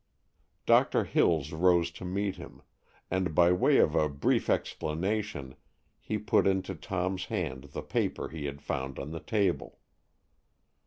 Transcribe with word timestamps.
Doctor 0.65 1.03
Hills 1.03 1.51
rose 1.51 1.91
to 1.91 2.03
meet 2.03 2.37
him, 2.37 2.63
and 3.11 3.35
by 3.35 3.51
way 3.51 3.77
of 3.77 3.93
a 3.93 4.09
brief 4.09 4.49
explanation 4.49 5.55
he 5.99 6.17
put 6.17 6.47
into 6.47 6.73
Tom's 6.73 7.25
hand 7.25 7.65
the 7.65 7.83
paper 7.83 8.29
he 8.29 8.45
had 8.45 8.63
found 8.63 8.97
on 8.97 9.11
the 9.11 9.19
table. 9.19 9.77